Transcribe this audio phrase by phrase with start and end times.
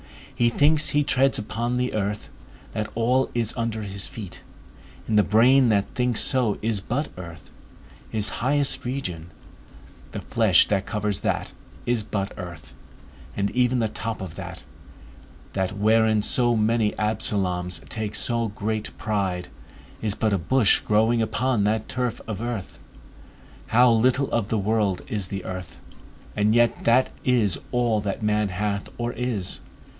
[0.35, 2.27] He thinks he treads upon the earth,
[2.73, 4.41] that all is under his feet,
[5.07, 7.51] and the brain that thinks so is but earth;
[8.09, 9.29] his highest region,
[10.13, 11.53] the flesh that covers that,
[11.85, 12.73] is but earth,
[13.37, 14.63] and even the top of that,
[15.53, 19.49] that wherein so many Absaloms take so much pride,
[20.01, 22.79] is but a bush growing upon that turf of earth.
[23.67, 25.79] How little of the world is the earth!
[26.35, 29.59] And yet that is all that man hath or is.